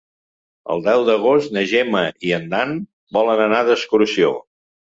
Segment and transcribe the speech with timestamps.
[0.75, 2.75] El deu d'agost na Gemma i en Dan
[3.19, 4.35] volen anar d'excursió.